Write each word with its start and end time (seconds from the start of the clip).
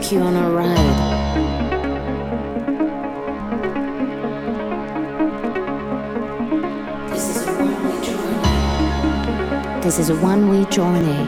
take 0.00 0.12
you 0.12 0.20
on 0.20 0.36
a 0.36 0.50
ride. 0.50 0.76
This 7.10 7.28
is 7.28 7.38
a 7.48 7.52
one-way 7.54 8.00
journey. 8.00 9.80
This 9.82 9.98
is 9.98 10.08
a 10.08 10.14
one-way 10.14 10.64
journey. 10.66 11.26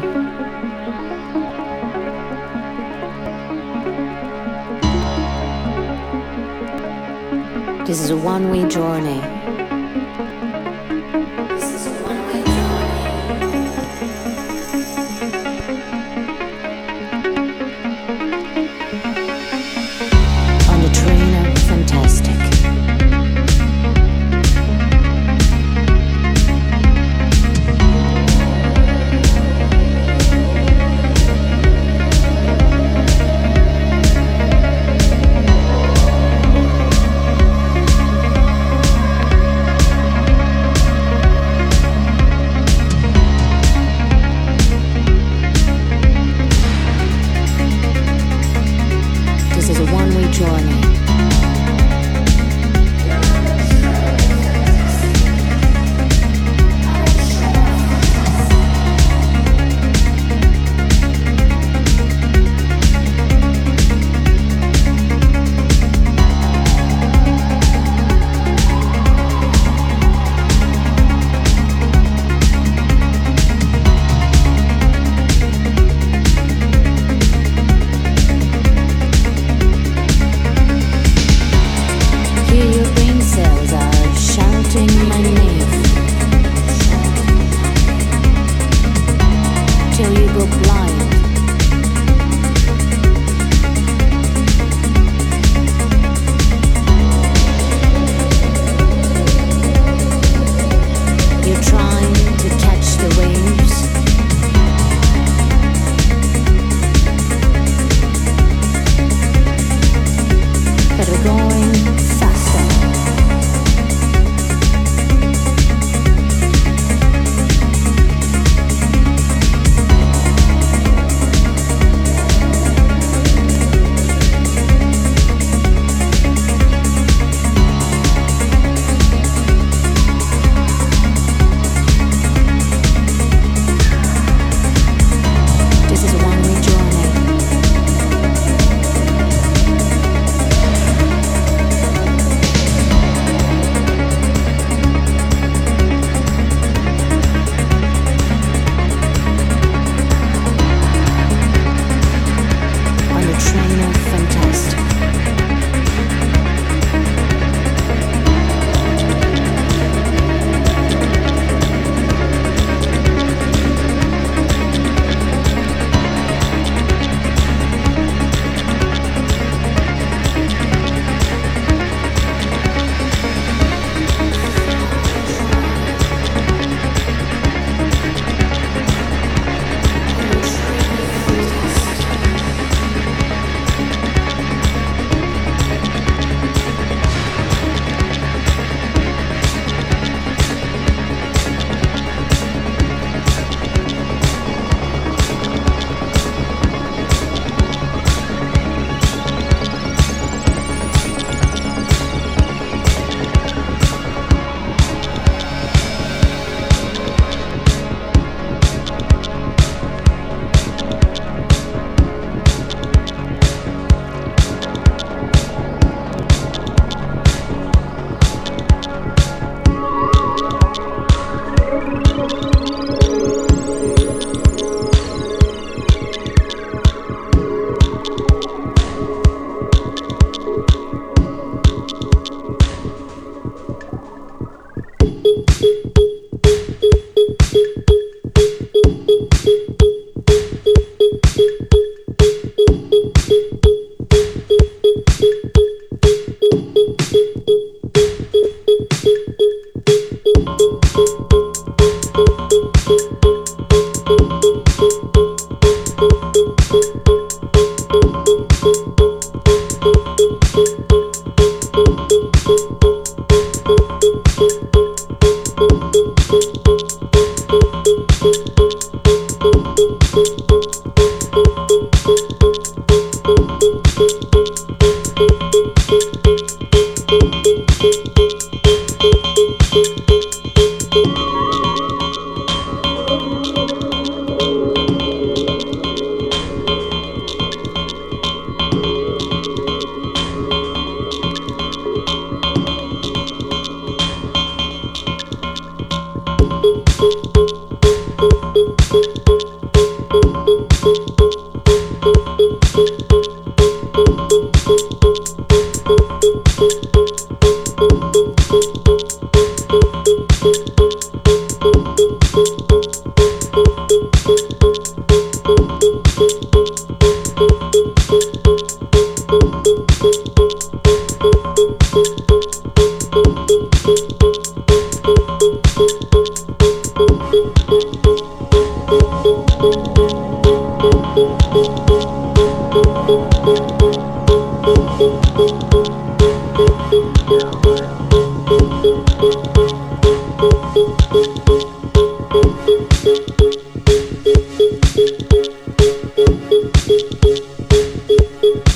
This 7.86 8.00
is 8.00 8.10
a 8.10 8.16
one-way 8.16 8.68
journey. 8.68 9.29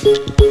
Música 0.05 0.45